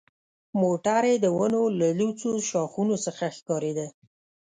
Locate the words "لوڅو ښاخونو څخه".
1.99-3.25